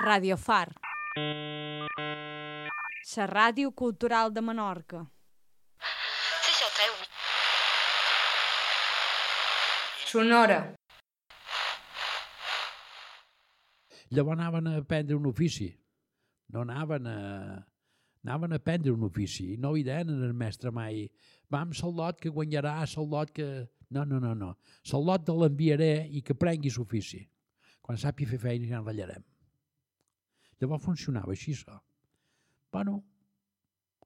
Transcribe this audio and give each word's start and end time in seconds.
Radio 0.00 0.36
Far. 0.36 0.74
La 3.16 3.26
ràdio 3.26 3.72
cultural 3.74 4.30
de 4.32 4.40
Menorca. 4.40 5.00
Sí, 5.82 6.52
això 6.52 6.68
treu. 6.76 6.92
Sonora. 10.06 10.58
Llavors 14.14 14.38
anaven 14.38 14.68
a 14.68 14.76
aprendre 14.78 15.16
un 15.16 15.26
ofici. 15.26 15.72
No 16.54 16.62
anaven 16.62 17.06
a... 17.06 17.16
Anaven 18.24 18.52
a 18.52 18.56
aprendre 18.62 18.92
un 18.92 19.02
ofici. 19.02 19.56
No 19.58 19.74
hi 19.74 19.82
deien 19.82 20.12
al 20.14 20.34
mestre 20.34 20.70
mai 20.70 21.08
vam 21.50 21.72
lot 21.82 22.20
que 22.20 22.30
guanyarà, 22.30 22.84
lot 22.98 23.32
que... 23.32 23.66
No, 23.90 24.04
no, 24.04 24.20
no, 24.20 24.34
no. 24.34 24.54
lot 24.92 25.24
te 25.24 25.32
l'enviaré 25.32 26.06
i 26.10 26.22
que 26.22 26.34
prengui 26.34 26.70
l'ofici. 26.70 27.28
Quan 27.80 27.98
sàpi 27.98 28.26
fer 28.26 28.38
feina 28.38 28.66
ja 28.68 28.78
enratllarem. 28.78 29.24
Llavors 30.60 30.84
funcionava 30.84 31.34
així, 31.34 31.54
això. 31.54 31.78
Bueno, 32.74 32.98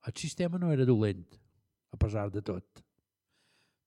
el 0.06 0.16
sistema 0.18 0.58
no 0.58 0.72
era 0.72 0.86
dolent, 0.88 1.24
a 1.92 1.98
pesar 2.00 2.28
de 2.34 2.42
tot, 2.44 2.82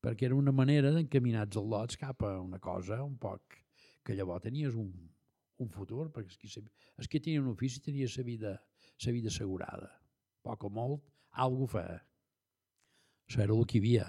perquè 0.04 0.28
era 0.28 0.38
una 0.38 0.54
manera 0.54 0.92
d'encaminar 0.94 1.46
els 1.48 1.58
lots 1.58 2.00
cap 2.02 2.24
a 2.24 2.36
una 2.42 2.60
cosa 2.62 3.02
un 3.04 3.18
poc 3.22 3.60
que 4.06 4.16
llavors 4.18 4.46
tenies 4.46 4.76
un, 4.78 4.92
un 5.58 5.72
futur, 5.74 6.10
perquè 6.14 6.36
els 6.36 6.42
que, 6.42 6.64
els 7.00 7.10
que 7.10 7.22
tenien 7.22 7.46
un 7.46 7.54
ofici 7.56 7.82
tenia 7.82 8.10
la 8.18 8.24
vida, 8.28 8.52
la 9.06 9.16
vida 9.16 9.32
assegurada. 9.34 9.90
Poc 10.46 10.68
o 10.68 10.70
molt, 10.70 11.02
algú 11.46 11.68
fa. 11.68 11.86
Això 13.26 13.42
era 13.42 13.56
el 13.56 13.66
que 13.66 13.80
hi 13.80 13.82
havia. 13.82 14.06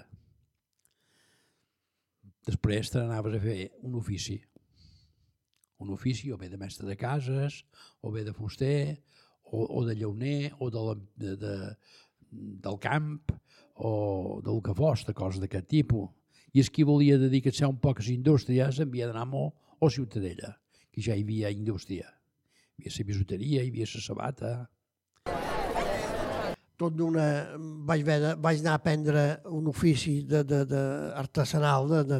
Després 2.47 2.93
te 2.93 3.01
n'anaves 3.01 3.39
a 3.39 3.41
fer 3.43 3.57
un 3.83 3.97
ofici. 3.99 4.37
Un 5.83 5.93
ofici 5.93 6.31
o 6.33 6.37
bé 6.37 6.49
de 6.49 6.57
mestre 6.57 6.87
de 6.87 6.95
cases, 6.97 7.63
o 8.01 8.11
bé 8.11 8.23
de 8.25 8.33
fuster, 8.33 8.97
o, 9.43 9.63
o 9.79 9.85
de 9.85 9.95
llauner, 9.95 10.53
o 10.59 10.69
de, 10.73 10.83
la, 10.87 10.95
de, 11.23 11.35
de, 11.37 11.55
del 12.65 12.79
camp, 12.81 13.19
o 13.75 14.41
del 14.45 14.61
que 14.65 14.73
fos, 14.73 15.05
de 15.05 15.13
coses 15.13 15.41
d'aquest 15.41 15.69
tipus. 15.69 16.09
I 16.55 16.63
és 16.63 16.71
qui 16.73 16.85
volia 16.87 17.19
dedicar-se 17.21 17.65
a 17.65 17.69
un 17.69 17.77
les 17.83 18.09
indústries 18.09 18.79
havia 18.79 19.07
d'anar 19.07 19.27
a 19.27 19.51
o 19.79 19.89
Ciutadella, 19.89 20.57
que 20.91 21.01
ja 21.01 21.13
hi 21.13 21.21
havia 21.21 21.51
indústria. 21.51 22.09
Hi 22.77 22.87
havia 22.87 22.97
la 22.97 23.05
bisuteria, 23.05 23.61
hi 23.63 23.69
havia 23.69 23.85
la 23.85 24.01
sabata, 24.01 24.51
tot 26.77 26.93
d'una... 26.93 27.25
Vaig, 27.89 28.05
vaig 28.37 28.61
anar 28.61 28.75
a 28.75 28.79
aprendre 28.79 29.23
un 29.49 29.67
ofici 29.71 30.21
de, 30.23 30.43
de, 30.45 30.63
de 30.69 30.81
artesanal, 31.17 31.89
de, 31.89 32.03
de, 32.11 32.19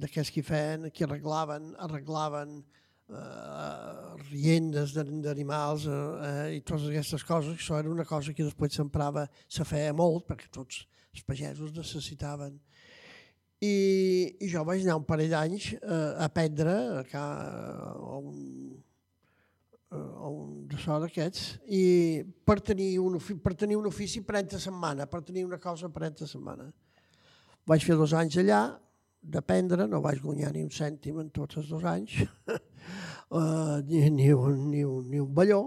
d'aquests 0.00 0.32
que 0.34 0.42
feien, 0.46 0.88
que 0.94 1.04
arreglaven, 1.04 1.72
arreglaven 1.84 2.58
eh, 2.58 4.14
riendes 4.30 4.94
d'animals 4.96 5.86
eh, 5.86 5.98
eh, 6.28 6.56
i 6.58 6.62
totes 6.62 6.88
aquestes 6.90 7.24
coses. 7.28 7.56
Això 7.58 7.78
era 7.80 7.92
una 7.92 8.06
cosa 8.08 8.34
que 8.34 8.46
després 8.46 8.78
s'emprava, 8.78 9.26
se 9.48 9.66
feia 9.68 9.94
molt, 9.96 10.26
perquè 10.28 10.50
tots 10.52 10.84
els 11.12 11.24
pagesos 11.28 11.74
necessitaven. 11.76 12.58
I, 13.58 13.74
i 14.38 14.48
jo 14.52 14.62
vaig 14.62 14.84
anar 14.84 15.00
un 15.00 15.06
parell 15.08 15.32
d'anys 15.32 15.72
eh, 15.74 15.88
a 15.88 16.28
aprendre 16.28 16.76
a, 17.02 17.24
a 17.88 18.18
un 18.20 18.76
o 19.90 20.28
un 20.28 20.66
de 20.68 20.76
so 20.76 20.98
d'aquests, 21.00 21.54
i 21.72 22.20
per 22.44 22.58
tenir, 22.60 22.98
un, 23.00 23.16
per 23.40 23.54
tenir 23.56 23.78
un 23.78 23.86
ofici 23.88 24.20
per 24.20 24.36
entre 24.42 24.60
setmana, 24.60 25.06
per 25.08 25.22
tenir 25.24 25.46
una 25.46 25.56
cosa 25.58 25.88
per 25.88 26.04
entre 26.10 26.28
setmana. 26.28 26.68
Vaig 27.68 27.84
fer 27.84 27.96
dos 27.96 28.12
anys 28.16 28.36
allà, 28.42 28.60
d'aprendre, 29.28 29.86
no 29.90 30.00
vaig 30.04 30.22
guanyar 30.24 30.52
ni 30.54 30.64
un 30.64 30.72
cèntim 30.72 31.18
en 31.22 31.28
tots 31.34 31.60
els 31.60 31.68
dos 31.72 31.84
anys, 31.88 32.20
uh, 32.48 33.78
ni, 33.88 34.04
ni, 34.14 34.30
un, 34.32 34.62
ni, 34.72 34.84
un, 34.84 35.04
ni 35.10 35.20
un 35.24 35.34
balló. 35.34 35.60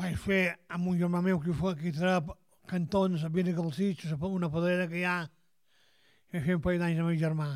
Vaig 0.00 0.16
fer 0.18 0.42
amb 0.74 0.90
un 0.90 0.98
germà 0.98 1.20
meu 1.22 1.38
que 1.42 1.54
fa 1.54 1.74
que 1.78 1.92
tra 1.94 2.16
cantons 2.70 3.22
a 3.22 3.30
Vina 3.30 3.54
Calcits, 3.54 4.16
una 4.30 4.50
pedrera 4.50 4.88
que 4.90 5.02
hi 5.02 5.06
ha, 5.06 5.20
i 6.32 6.40
fer 6.40 6.56
un 6.58 6.64
parell 6.64 6.82
d'anys 6.82 7.04
amb 7.04 7.12
el 7.12 7.20
germà. 7.20 7.52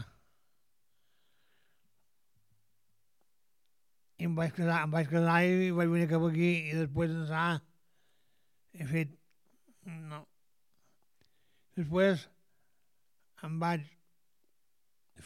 i 4.18 4.26
em 4.26 4.34
vaig 4.34 4.50
casar, 4.54 4.80
em 4.82 4.90
vaig 4.90 5.10
casar 5.10 5.36
i 5.46 5.70
vaig 5.74 5.90
venir 5.92 6.08
cap 6.10 6.24
aquí 6.26 6.48
i 6.70 6.74
després 6.74 7.12
d'ençà 7.12 7.44
he 8.74 8.86
fet... 8.90 9.14
no. 10.10 10.24
Després 11.78 12.24
em 13.46 13.58
vaig 13.62 13.84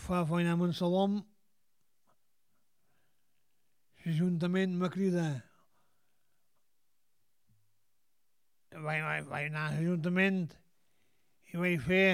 fer 0.05 0.25
feina 0.29 0.57
amb 0.57 0.67
en 0.67 0.75
Salom 0.77 1.21
l'Ajuntament 4.03 4.77
me 4.81 4.91
crida 4.93 5.29
vaig, 8.73 9.01
vaig, 9.05 9.25
vaig 9.31 9.49
anar 9.49 9.69
a 9.69 9.73
l'Ajuntament 9.77 10.45
i 11.53 11.61
vaig 11.61 11.81
fer 11.87 12.07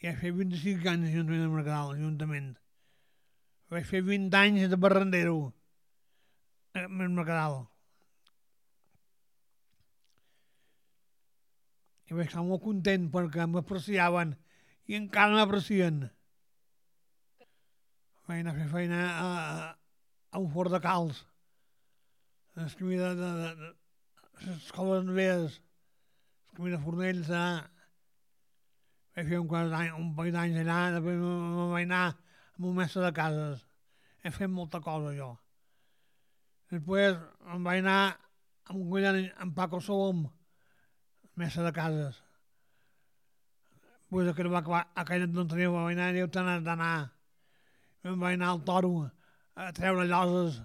vaig 0.00 0.16
fer 0.16 0.30
25 0.32 0.86
anys 0.88 1.06
d'Ajuntament 1.06 1.42
de 1.44 1.48
Mercadal, 1.52 1.90
l'Ajuntament. 1.92 2.52
Vaig 3.70 3.84
fer 3.84 4.00
20 4.06 4.36
anys 4.38 4.70
de 4.72 4.78
barrendero 4.80 5.34
en 6.72 6.86
el 6.88 7.10
Mercadal. 7.12 7.58
I 12.08 12.16
vaig 12.16 12.30
estar 12.30 12.46
molt 12.46 12.64
content 12.64 13.10
perquè 13.12 13.46
m'apreciaven 13.46 14.32
i 14.90 14.96
encara 14.98 15.36
m'aprecien. 15.38 16.00
Vaig 18.26 18.40
anar 18.42 18.54
a 18.54 18.58
fer 18.58 18.68
feina 18.72 19.00
a, 19.08 19.26
a, 19.26 19.66
a 20.34 20.40
un 20.42 20.48
fort 20.50 20.72
de 20.74 20.80
calç. 20.82 21.20
A 22.56 22.64
l'escamí 22.64 22.98
de, 22.98 23.10
de, 23.20 23.28
de, 23.40 23.50
de 24.40 24.48
l'escola 24.48 24.96
de 24.98 25.06
noves, 25.12 25.60
l'escamí 26.48 26.72
de 26.74 26.80
Fornells, 26.82 27.30
allà. 27.30 27.60
Vaig 29.14 29.30
fer 29.30 29.38
un, 29.42 29.54
any, 29.78 29.92
un 29.98 30.10
parell 30.16 30.34
d'anys 30.34 30.58
allà, 30.64 30.80
després 30.96 31.20
me 31.22 31.68
vaig 31.74 31.86
anar 31.86 32.02
amb 32.08 32.66
un 32.72 32.74
mestre 32.80 33.04
de 33.04 33.12
cases. 33.14 33.62
He 34.24 34.34
fet 34.34 34.50
molta 34.50 34.82
cosa, 34.82 35.14
jo. 35.14 35.30
Després 36.74 37.18
em 37.54 37.62
vaig 37.66 37.84
anar 37.84 38.00
amb 38.66 38.80
un 38.80 38.90
collant 38.90 39.22
amb 39.46 39.54
Paco 39.54 39.82
Solom, 39.82 40.26
mesa 41.38 41.62
de 41.66 41.74
cases. 41.78 42.18
Després 44.10 44.34
que 44.34 44.50
va 44.50 44.58
acabar, 44.58 44.80
aquella 44.98 45.26
no 45.30 45.44
tenia, 45.46 45.70
vaig 45.70 45.94
anar 45.94 46.10
i 46.18 46.26
tant 46.34 46.64
d'anar. 46.66 46.94
Em 48.02 48.18
vaig 48.18 48.34
anar 48.34 48.48
al 48.50 48.62
toro 48.66 49.04
a 49.54 49.68
treure 49.76 50.06
lloses 50.08 50.56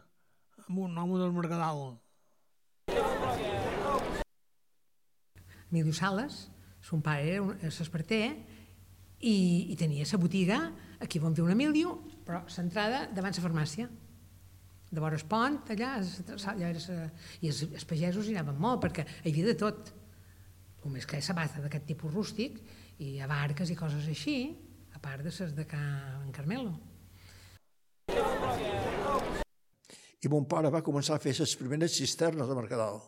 amb 0.66 0.80
un 0.82 0.98
home 0.98 1.20
del 1.22 1.34
Mercadal. 1.36 1.84
Emilio 5.70 5.94
Sales, 5.94 6.48
son 6.82 7.04
pare 7.06 7.36
era 7.36 7.70
s'esperter 7.70 8.24
i, 9.20 9.36
i 9.70 9.76
tenia 9.78 10.06
la 10.10 10.20
botiga 10.22 10.58
aquí 11.02 11.20
on 11.20 11.36
viu 11.38 11.46
un 11.46 11.54
Emilio, 11.54 12.00
però 12.26 12.42
centrada 12.50 13.06
davant 13.14 13.36
la 13.36 13.44
farmàcia 13.44 13.90
de 14.90 15.04
vora 15.04 15.20
el 15.20 15.26
pont, 15.30 15.60
allà, 15.70 16.00
allà 16.00 16.72
era, 16.72 17.06
i 17.44 17.52
els, 17.52 17.62
els 17.68 17.86
pagesos 17.86 18.26
hi 18.26 18.34
anaven 18.38 18.58
molt, 18.62 18.82
perquè 18.86 19.06
hi 19.06 19.34
havia 19.34 19.52
de 19.52 19.56
tot. 19.60 19.92
Només 20.86 21.06
que 21.10 21.22
sabata 21.26 21.62
d'aquest 21.62 21.88
tipus 21.90 22.14
rústic, 22.14 22.62
i 22.98 23.20
a 23.20 23.28
barques 23.28 23.72
i 23.72 23.76
coses 23.76 24.08
així, 24.08 24.38
a 24.96 25.00
part 25.04 25.24
de 25.24 25.32
les 25.32 25.56
de 25.56 25.66
Can 25.68 26.32
Carmelo. 26.36 26.76
I 30.24 30.32
mon 30.32 30.48
pare 30.50 30.72
va 30.74 30.84
començar 30.86 31.18
a 31.18 31.22
fer 31.22 31.36
les 31.38 31.56
primeres 31.60 31.98
cisternes 31.98 32.48
de 32.48 32.56
Mercadal. 32.56 33.02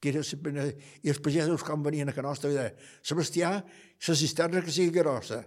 Que 0.00 0.10
era. 0.10 0.22
I 1.02 1.10
els 1.10 1.20
pagesos 1.22 1.62
quan 1.66 1.82
venien 1.82 2.08
a 2.08 2.14
Can 2.14 2.26
Nostra 2.26 2.50
deien 2.50 2.78
Sebastià, 3.02 3.50
la 3.62 4.14
cisterna 4.18 4.62
que 4.62 4.72
sigui 4.74 4.94
grossa. 4.94 5.42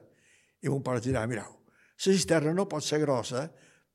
I 0.61 0.69
mon 0.69 0.83
pare 0.83 1.01
dirà, 1.03 1.25
mireu, 1.27 1.55
la 1.55 2.03
cisterna 2.03 2.53
no 2.53 2.67
pot 2.67 2.83
ser 2.83 3.01
grossa 3.03 3.47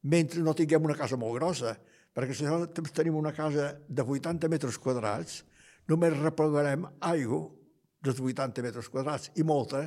mentre 0.02 0.40
no 0.40 0.56
tinguem 0.56 0.84
una 0.84 0.96
casa 0.96 1.19
molt 1.20 1.37
grossa, 1.37 1.76
perquè 2.16 2.34
si 2.34 2.49
tenim 2.96 3.16
una 3.16 3.32
casa 3.37 3.75
de 3.87 4.02
80 4.02 4.49
metres 4.49 4.78
quadrats, 4.81 5.43
només 5.88 6.16
replegarem 6.16 6.87
aigua 7.05 7.59
dels 8.00 8.20
80 8.20 8.64
metres 8.64 8.88
quadrats 8.93 9.31
i 9.37 9.44
molta, 9.47 9.85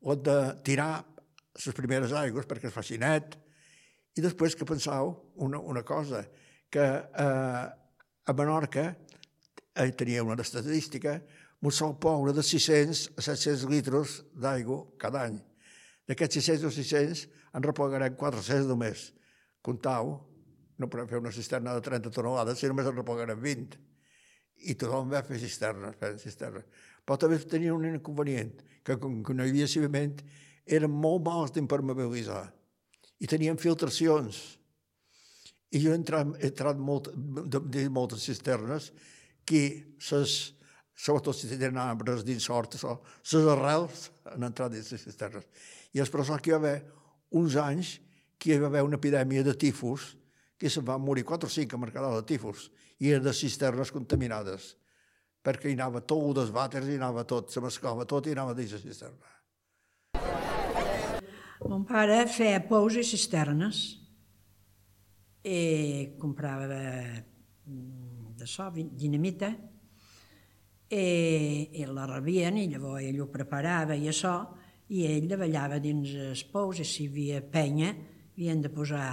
o 0.00 0.14
de 0.14 0.38
tirar 0.66 1.02
les 1.58 1.74
primeres 1.74 2.14
aigües 2.14 2.46
perquè 2.46 2.70
es 2.70 2.74
faci 2.74 2.98
net. 3.02 3.34
I 4.18 4.22
després 4.22 4.54
que 4.58 4.66
pensau 4.66 5.14
una, 5.42 5.58
una 5.58 5.82
cosa, 5.86 6.22
que 6.70 6.84
eh, 6.84 7.66
a 8.28 8.34
Menorca 8.36 8.86
eh, 9.74 9.90
tenia 9.92 10.22
una 10.22 10.38
estadística, 10.42 11.18
un 11.60 11.74
sol 11.74 11.96
poble 11.98 12.32
de 12.34 12.42
600 12.42 13.18
a 13.18 13.22
700 13.24 13.66
litres 13.70 14.18
d'aigua 14.34 14.84
cada 15.00 15.24
any. 15.26 15.38
D'aquests 16.08 16.38
600 16.40 16.68
o 16.68 16.72
600 16.74 17.24
en 17.58 17.66
replegarem 17.66 18.14
400 18.16 18.68
només 18.70 19.08
comptau, 19.64 20.14
no 20.78 20.86
podem 20.86 21.08
fer 21.10 21.18
una 21.18 21.34
cisterna 21.34 21.74
de 21.74 21.82
30 21.82 22.12
tonelades 22.14 22.60
si 22.60 22.70
només 22.70 22.86
en 22.86 22.96
replegarem 22.96 23.40
20. 23.42 23.78
I 24.70 24.74
tothom 24.78 25.10
va 25.10 25.24
fer 25.26 25.40
cisternes, 25.42 25.96
fer 25.98 26.14
cisternes. 26.22 26.66
Però 27.08 27.16
també 27.16 27.38
tenia 27.48 27.72
un 27.72 27.86
inconvenient, 27.88 28.52
que 28.84 28.98
com 29.00 29.22
que 29.24 29.32
no 29.32 29.46
hi 29.46 29.54
havia 29.54 29.68
ciment, 29.70 30.18
eren 30.68 30.92
molt 30.92 31.24
mals 31.24 31.54
d'impermeabilitzar. 31.54 32.42
I 33.24 33.30
tenien 33.32 33.56
filtracions. 33.56 34.36
I 35.72 35.80
jo 35.80 35.94
he 35.94 35.96
entrat, 35.96 36.34
he 36.36 36.50
entrat 36.52 36.76
molt, 36.76 37.08
de, 37.16 37.62
de 37.64 37.86
moltes 37.92 38.26
cisternes 38.28 38.90
que 39.48 39.62
ses, 40.04 40.52
sobretot 40.92 41.36
si 41.36 41.48
tenen 41.54 41.80
arbres 41.80 42.26
dins 42.28 42.44
sort, 42.44 42.76
les 42.76 43.48
arrels 43.54 44.10
han 44.28 44.44
entrat 44.50 44.76
dins 44.76 44.92
les 44.92 45.08
cisternes. 45.08 45.48
I 45.96 46.04
és 46.04 46.12
per 46.12 46.20
això 46.20 46.36
que 46.36 46.52
hi 46.52 46.56
va 46.58 46.60
haver 46.60 46.76
uns 47.40 47.56
anys 47.60 47.94
que 48.38 48.52
hi 48.52 48.60
va 48.60 48.68
haver 48.68 48.84
una 48.84 49.00
epidèmia 49.00 49.42
de 49.46 49.56
tifus, 49.56 50.12
que 50.60 50.68
se'n 50.70 50.84
van 50.84 51.00
morir 51.02 51.24
4 51.24 51.48
o 51.48 51.52
5 51.52 51.74
a 51.74 51.80
Mercadal 51.80 52.20
de 52.20 52.28
tifus, 52.28 52.68
i 53.00 53.12
eren 53.14 53.24
de 53.24 53.34
cisternes 53.34 53.92
contaminades, 53.94 54.74
perquè 55.48 55.70
hi 55.72 55.78
anava 55.78 56.02
tot 56.04 56.26
el 56.26 56.36
desvàter, 56.42 56.84
hi 56.84 56.98
anava 57.00 57.24
tot, 57.24 57.48
se 57.48 57.62
mesclava 57.64 58.04
tot 58.08 58.28
i 58.28 58.36
anava 58.36 58.52
dins 58.56 58.74
la 58.76 58.82
cisterna. 58.82 59.34
Mon 61.68 61.86
pare 61.88 62.20
feia 62.30 62.60
pous 62.68 63.00
i 63.00 63.04
cisternes 63.06 63.80
i 65.48 66.14
comprava 66.20 66.68
de, 66.68 66.84
de 67.64 68.46
so, 68.46 68.68
dinamita, 68.76 69.50
i, 70.88 71.80
i 71.80 71.84
la 71.88 72.06
rebien 72.08 72.56
i 72.56 72.68
llavors 72.70 73.04
ell 73.04 73.20
ho 73.20 73.28
preparava 73.32 73.96
i 73.96 74.08
això, 74.08 74.36
i 74.88 75.04
ell 75.08 75.26
davallava 75.28 75.80
dins 75.84 76.14
els 76.30 76.44
pous 76.48 76.80
i 76.80 76.86
si 76.88 77.04
hi 77.04 77.08
havia 77.10 77.42
penya 77.44 77.90
havien 77.92 78.62
de 78.64 78.70
posar 78.72 79.08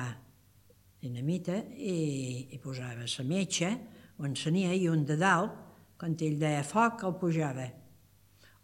dinamita 1.02 1.58
i, 1.76 2.54
i 2.56 2.60
posava 2.64 3.04
la 3.04 3.28
metxa 3.28 3.74
o 4.16 4.28
encenia 4.28 4.72
i 4.74 4.88
un 4.88 5.04
de 5.06 5.18
dalt, 5.20 5.65
quan 6.00 6.16
ell 6.20 6.40
deia 6.40 6.64
foc, 6.64 7.04
el 7.08 7.16
pujava. 7.20 7.68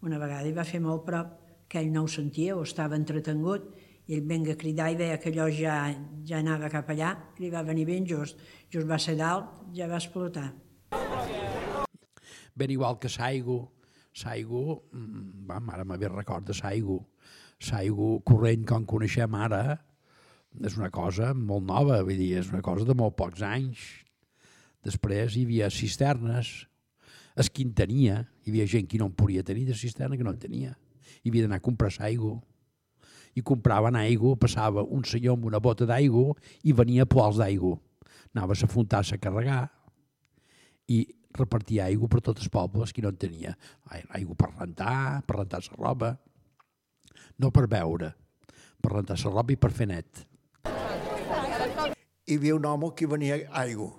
Una 0.04 0.20
vegada 0.20 0.48
hi 0.50 0.56
va 0.56 0.68
fer 0.68 0.82
molt 0.84 1.06
prop, 1.08 1.38
que 1.72 1.80
ell 1.80 1.92
no 1.94 2.04
ho 2.04 2.10
sentia 2.12 2.56
o 2.58 2.64
estava 2.68 2.98
entretengut, 3.00 3.70
i 4.08 4.18
ell 4.18 4.26
venga 4.28 4.56
a 4.56 4.60
cridar 4.60 4.90
i 4.92 4.98
veia 5.00 5.20
que 5.22 5.32
allò 5.32 5.46
ja, 5.56 5.76
ja 6.28 6.42
anava 6.42 6.72
cap 6.74 6.90
allà, 6.92 7.14
li 7.40 7.52
va 7.54 7.62
venir 7.64 7.86
ben 7.88 8.08
just. 8.08 8.40
Just 8.74 8.90
va 8.90 8.98
ser 9.00 9.16
dalt, 9.20 9.62
ja 9.78 9.88
va 9.88 10.02
explotar. 10.02 10.50
Ben 12.56 12.74
igual 12.74 13.00
que 13.00 13.10
Saigo, 13.10 13.72
Saigo, 14.12 14.90
mm, 14.92 15.46
vam, 15.48 15.70
ara 15.72 15.86
me 15.88 15.98
ve 15.98 16.10
record 16.12 16.50
de 16.50 16.54
Saigo, 16.54 17.00
Saigo 17.62 18.18
corrent 18.28 18.66
com 18.68 18.84
coneixem 18.86 19.36
ara, 19.36 19.78
és 20.60 20.76
una 20.76 20.90
cosa 20.92 21.32
molt 21.38 21.64
nova, 21.64 22.02
vull 22.04 22.20
dir, 22.20 22.34
és 22.42 22.52
una 22.52 22.62
cosa 22.66 22.84
de 22.84 22.98
molt 22.98 23.16
pocs 23.16 23.46
anys. 23.48 23.86
Després 24.84 25.38
hi 25.38 25.46
havia 25.46 25.70
cisternes, 25.72 26.66
es 27.36 27.50
qui 27.50 27.66
en 27.68 27.74
tenia, 27.76 28.22
hi 28.44 28.52
havia 28.52 28.68
gent 28.68 28.88
que 28.90 29.00
no 29.00 29.08
en 29.10 29.16
podia 29.16 29.44
tenir 29.44 29.66
de 29.68 29.76
cisterna, 29.78 30.18
que 30.18 30.24
no 30.24 30.34
en 30.34 30.40
tenia. 30.40 30.74
Hi 31.24 31.30
havia 31.30 31.46
d'anar 31.46 31.62
a 31.62 31.64
comprar 31.64 31.92
aigua. 32.04 32.40
I 33.36 33.42
compraven 33.48 33.96
aigua, 33.96 34.36
passava 34.36 34.84
un 34.84 35.06
senyor 35.08 35.38
amb 35.38 35.46
una 35.48 35.62
bota 35.64 35.88
d'aigua 35.88 36.36
i 36.68 36.74
venia 36.76 37.06
poals 37.08 37.40
d'aigua. 37.40 37.78
Anava 38.36 38.56
a 38.56 38.68
la 38.92 39.00
a 39.00 39.18
carregar 39.18 39.70
i 40.88 41.06
repartia 41.38 41.86
aigua 41.86 42.10
per 42.10 42.22
tots 42.22 42.42
els 42.42 42.50
pobles 42.50 42.92
que 42.92 43.02
no 43.02 43.10
en 43.10 43.18
tenia. 43.18 43.56
Aigua 44.10 44.36
per 44.36 44.52
rentar, 44.58 45.24
per 45.26 45.38
rentar 45.38 45.62
la 45.64 45.78
roba, 45.78 46.18
no 47.40 47.52
per 47.52 47.68
beure, 47.68 48.14
per 48.82 48.92
rentar 48.92 49.18
la 49.18 49.32
roba 49.32 49.54
i 49.54 49.56
per 49.56 49.72
fer 49.72 49.88
net. 49.88 50.26
Hi 52.28 52.36
havia 52.36 52.56
un 52.56 52.66
home 52.66 52.92
que 52.96 53.08
venia 53.08 53.40
aigua. 53.52 53.92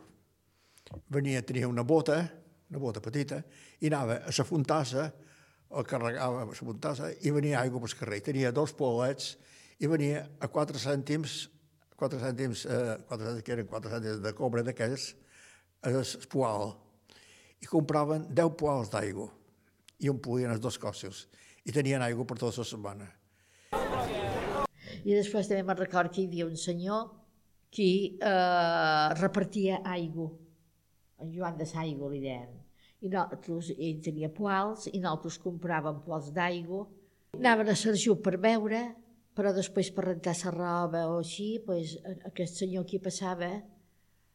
Venia, 1.09 1.41
tenia 1.43 1.69
una 1.69 1.85
bota, 1.85 2.42
una 2.73 2.81
bota 2.81 3.03
petita, 3.05 3.43
i 3.81 3.91
anava 3.91 4.23
a 4.25 4.33
la 4.33 4.49
fontassa, 4.49 5.07
o 5.73 5.85
carregava 5.85 6.43
a 6.43 6.49
la 6.49 6.57
fontassa, 6.57 7.13
i 7.21 7.33
venia 7.33 7.61
aigua 7.61 7.81
pel 7.85 7.97
carrer. 8.01 8.23
Tenia 8.25 8.53
dos 8.53 8.73
polets 8.77 9.37
i 9.79 9.91
venia 9.91 10.25
a 10.41 10.49
4 10.49 10.81
cèntims, 10.81 11.43
4 12.01 12.21
cèntims, 12.23 12.65
eh, 12.67 12.97
4 13.09 13.27
cèntims 13.29 13.45
que 13.45 13.53
eren 13.53 13.69
4 13.69 13.93
cèntims 13.93 14.23
de 14.25 14.33
cobre 14.37 14.65
d'aquells, 14.65 15.13
el 15.83 16.03
poal 16.31 16.77
i 17.63 17.69
compraven 17.71 18.27
10 18.31 18.55
poals 18.59 18.91
d'aigua 18.91 19.29
i 20.03 20.11
omplien 20.11 20.51
els 20.51 20.63
dos 20.63 20.79
cossos 20.79 21.27
i 21.67 21.75
tenien 21.75 22.03
aigua 22.03 22.27
per 22.27 22.39
tota 22.39 22.63
la 22.63 22.67
setmana. 22.67 23.09
I 25.03 25.15
després 25.15 25.49
també 25.51 25.63
me'n 25.67 25.79
record 25.79 26.13
que 26.15 26.23
hi 26.23 26.29
havia 26.31 26.47
un 26.47 26.57
senyor 26.59 27.11
que 27.73 27.89
eh, 28.19 29.09
repartia 29.19 29.81
aigua. 29.89 30.31
En 31.23 31.31
Joan 31.31 31.57
de 31.59 31.67
Saigo 31.69 32.11
li 32.11 32.21
deien. 32.23 32.51
I 33.03 33.11
nosaltres, 33.11 33.71
ell 33.79 34.01
tenia 34.03 34.31
poals 34.35 34.89
i 34.91 34.99
nosaltres 34.99 35.39
compràvem 35.43 36.03
poals 36.07 36.33
d'aigua. 36.35 36.85
Anaven 37.39 37.71
a 37.71 37.77
Sergiu 37.79 38.17
per 38.23 38.37
beure, 38.43 38.83
però 39.37 39.53
després 39.55 39.91
per 39.95 40.09
rentar 40.09 40.35
la 40.43 40.53
roba 40.55 41.03
o 41.11 41.21
així, 41.21 41.63
pues, 41.67 41.97
aquest 42.29 42.59
senyor 42.63 42.85
aquí 42.85 42.99
passava 43.03 43.51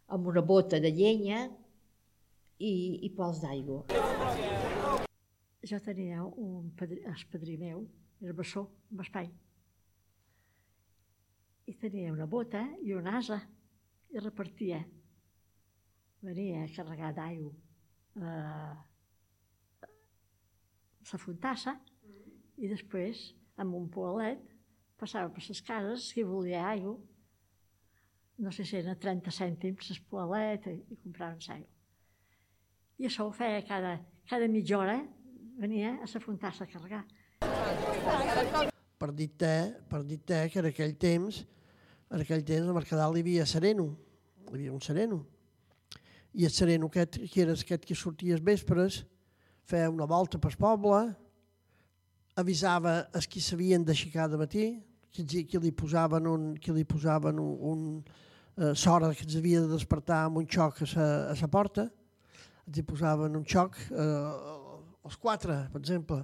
amb 0.07 0.27
una 0.31 0.41
bota 0.41 0.79
de 0.79 0.91
llenya 0.95 1.43
i, 2.57 2.73
i 3.03 3.09
pols 3.15 3.43
d'aigua. 3.43 3.83
Jo 5.67 5.79
tenia 5.83 6.23
un 6.23 6.71
padrí, 6.79 7.01
el 7.03 7.25
padrí 7.31 7.57
meu, 7.59 7.83
era 8.23 8.33
bessó, 8.33 8.63
un 8.91 9.03
espai. 9.03 9.27
I 11.67 11.73
tenia 11.75 12.13
una 12.15 12.25
bota 12.25 12.63
i 12.81 12.95
un 12.95 13.09
asa 13.11 13.41
i 14.15 14.23
repartia. 14.23 14.79
Venia 16.25 16.63
a 16.63 16.69
carregar 16.73 17.13
d'aigua 17.13 17.53
eh, 18.17 18.75
la 21.11 21.19
fontassa 21.21 21.77
i 22.57 22.67
després, 22.67 23.19
amb 23.61 23.75
un 23.77 23.85
poalet, 23.93 24.41
passava 24.97 25.29
per 25.33 25.43
les 25.45 25.61
cases 25.61 26.09
qui 26.13 26.25
volia 26.25 26.65
aigua. 26.71 26.97
No 28.43 28.51
sé 28.53 28.65
si 28.65 28.77
eren 28.77 28.97
30 29.01 29.33
cèntims 29.33 29.91
el 29.93 30.01
poalet 30.09 30.67
i, 30.71 30.75
i 30.93 30.97
compraven 31.03 31.39
aigua. 31.55 31.71
I 32.97 33.07
això 33.09 33.27
ho 33.27 33.31
feia 33.33 33.61
cada, 33.65 33.93
cada 34.29 34.49
mitja 34.49 34.79
hora, 34.79 34.97
venia 35.61 35.95
a 36.01 36.09
la 36.09 36.21
fontassa 36.21 36.65
a 36.65 36.71
carregar. 36.71 37.03
Per 38.97 39.11
dir 39.13 39.29
per 39.89 40.03
dir 40.03 40.19
que 40.25 40.59
en 40.59 40.69
aquell 40.71 40.95
temps, 40.97 41.43
en 42.09 42.21
aquell 42.21 42.43
temps 42.43 42.69
a 42.69 42.73
Mercadal 42.73 43.17
hi 43.17 43.21
havia 43.25 43.45
sereno, 43.45 43.91
hi 44.47 44.55
havia 44.55 44.73
un 44.73 44.81
sereno. 44.81 45.21
I 46.37 46.45
el 46.45 46.53
sereno 46.53 46.89
aquest, 46.91 47.17
que 47.31 47.41
era 47.41 47.55
aquest 47.57 47.85
que 47.85 47.97
sortia 47.97 48.35
als 48.37 48.45
vespres, 48.45 49.01
feia 49.65 49.89
una 49.89 50.05
volta 50.05 50.37
pel 50.37 50.53
poble, 50.59 50.99
avisava 52.37 52.99
els 53.17 53.25
que 53.25 53.41
s'havien 53.41 53.83
d'aixecar 53.83 54.27
de 54.29 54.37
matí, 54.37 54.67
que, 55.11 55.43
que 55.49 55.59
li 55.59 55.73
posaven 55.73 56.27
un, 56.29 56.51
que 56.61 56.75
li 56.75 56.85
posaven 56.85 57.39
un, 57.41 57.55
un 57.71 57.81
eh, 58.57 58.75
sora 58.75 59.09
que 59.17 59.25
els 59.25 59.39
havia 59.39 59.63
de 59.63 59.71
despertar 59.73 60.25
amb 60.27 60.37
un 60.43 60.45
xoc 60.45 60.83
a 60.85 60.89
sa, 60.93 61.07
a 61.31 61.35
sa 61.39 61.49
porta, 61.49 61.87
els 62.67 62.85
posaven 62.85 63.35
un 63.39 63.45
xoc 63.47 63.79
eh, 63.89 64.67
els 65.07 65.17
quatre, 65.17 65.57
per 65.71 65.81
exemple, 65.81 66.21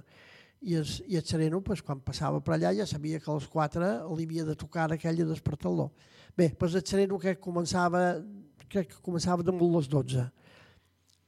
i 0.64 0.76
el, 0.78 0.88
i 1.10 1.18
el 1.18 1.24
sereno, 1.26 1.60
pues, 1.64 1.82
quan 1.84 2.00
passava 2.04 2.40
per 2.44 2.54
allà, 2.54 2.72
ja 2.76 2.86
sabia 2.88 3.20
que 3.20 3.30
als 3.32 3.48
quatre 3.50 3.90
li 4.16 4.28
havia 4.28 4.44
de 4.48 4.54
tocar 4.56 4.90
aquella 4.92 5.26
despertar-lo. 5.28 5.90
Bé, 6.36 6.50
pues 6.58 6.74
el 6.74 6.84
sereno 6.86 7.18
que 7.20 7.36
començava, 7.40 8.14
crec 8.70 8.92
que 8.92 9.02
començava 9.04 9.46
damunt 9.46 9.74
les 9.76 9.88
12 9.90 10.28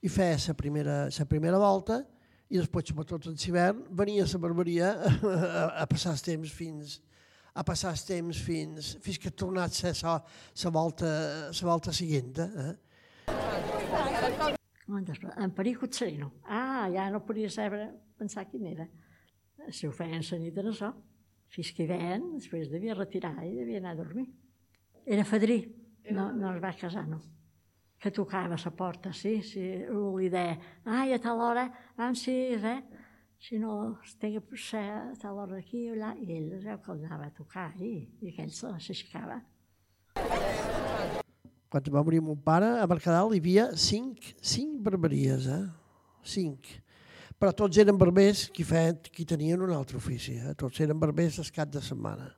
i 0.02 0.08
feia 0.12 0.36
la 0.48 0.54
primera, 0.54 0.96
la 1.10 1.26
primera 1.26 1.58
volta 1.58 2.02
i 2.46 2.60
després, 2.60 2.86
sobretot 2.92 3.26
en 3.26 3.38
hivern, 3.42 3.82
venia 3.98 4.22
a 4.22 4.30
la 4.30 4.38
barberia 4.38 4.92
a, 4.94 5.12
a, 5.34 5.64
a 5.82 5.86
passar 5.90 6.12
el 6.14 6.22
temps 6.22 6.52
fins, 6.54 7.00
a 7.54 7.64
passar 7.66 7.90
el 7.96 8.02
temps 8.06 8.42
fins, 8.46 8.92
fins 9.02 9.18
que 9.18 9.32
ha 9.32 9.34
tornat 9.34 9.72
a 9.72 9.92
ser 9.94 9.94
la 10.04 10.70
volta, 10.70 11.08
la 11.50 11.66
volta 11.66 11.94
següent. 11.96 12.38
Eh? 12.38 12.74
En 15.42 15.50
perico 15.50 15.88
sereno. 15.90 16.30
Ah, 16.44 16.86
ja 16.92 17.10
no 17.10 17.24
podia 17.26 17.50
saber 17.50 17.88
pensar 18.16 18.46
quin 18.46 18.66
era. 18.70 18.86
Si 19.74 19.88
ho 19.88 19.92
feien 19.92 20.22
la 20.22 20.38
nit 20.38 20.58
era 20.62 20.70
això. 20.70 20.92
Fins 21.50 21.72
que 21.74 21.86
veien, 21.86 22.30
després 22.36 22.70
devia 22.70 22.94
retirar 22.94 23.34
i 23.42 23.54
devia 23.56 23.82
anar 23.82 23.96
a 23.96 24.02
dormir. 24.04 24.28
Era 25.06 25.24
fadrí, 25.26 25.64
no, 26.12 26.30
no 26.32 26.52
es 26.54 26.62
va 26.62 26.74
casar, 26.78 27.06
no. 27.08 27.20
Que 27.98 28.10
tocava 28.12 28.54
a 28.54 28.60
la 28.62 28.70
porta, 28.76 29.12
sí, 29.12 29.40
sí, 29.42 29.64
li 29.88 30.28
deia, 30.30 30.56
ai, 30.84 31.14
a 31.14 31.18
tal 31.18 31.40
hora, 31.40 31.66
vam 31.96 32.14
ser, 32.14 32.60
eh? 32.60 32.80
Si 33.40 33.58
no 33.60 33.98
es 34.02 34.14
tenia 34.20 34.40
per 34.40 34.58
ser 34.58 34.84
a 34.90 35.14
tal 35.20 35.38
hora 35.42 35.58
aquí 35.60 35.86
o 35.90 35.94
allà, 35.96 36.14
i 36.16 36.38
ell 36.38 36.54
es 36.56 36.64
veu 36.64 36.78
que 36.82 36.92
el 36.92 37.04
anava 37.04 37.28
a 37.28 37.34
tocar 37.36 37.68
i, 37.80 37.92
i 38.22 38.32
aquell 38.32 38.52
s'aixecava. 38.52 39.40
Quan 41.68 41.92
va 41.92 42.02
morir 42.06 42.22
mon 42.24 42.38
pare, 42.40 42.68
a 42.80 42.86
Mercadal 42.88 43.34
hi 43.34 43.42
havia 43.42 43.68
cinc, 43.76 44.32
cinc 44.40 44.80
barberies, 44.86 45.48
eh? 45.52 45.62
Cinc. 46.24 46.72
Però 47.36 47.52
tots 47.52 47.76
eren 47.82 47.98
barbers 48.00 48.46
qui, 48.54 48.64
feien, 48.64 48.96
qui 49.12 49.26
tenien 49.28 49.60
un 49.60 49.72
altre 49.76 49.98
ofici, 50.00 50.38
eh? 50.40 50.54
tots 50.56 50.80
eren 50.80 50.98
barbers 51.00 51.36
el 51.42 51.50
cap 51.52 51.68
de 51.72 51.82
setmana. 51.84 52.30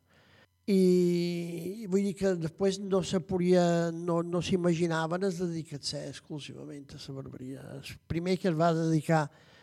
I 0.68 1.86
vull 1.88 2.04
dir 2.04 2.14
que 2.18 2.34
després 2.36 2.76
no 2.82 3.00
se 3.00 3.22
podia, 3.24 3.62
no, 3.94 4.18
no 4.20 4.42
s'imaginaven 4.44 5.24
es 5.24 5.38
dedicar-se 5.40 6.02
exclusivament 6.10 6.92
a 6.92 7.00
la 7.00 7.14
barberia. 7.16 7.62
El 7.78 7.94
primer 8.06 8.36
que 8.36 8.50
es 8.50 8.58
va 8.58 8.74
dedicar, 8.76 9.22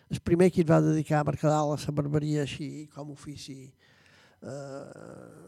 el 0.10 0.22
primer 0.26 0.50
que 0.52 0.64
es 0.64 0.70
va 0.70 0.82
dedicar 0.82 1.20
a 1.20 1.28
Mercadal 1.28 1.76
a 1.76 1.78
la 1.78 1.96
barberia 2.00 2.42
així 2.48 2.88
com 2.96 3.14
ofici 3.14 3.60
eh, 3.70 5.46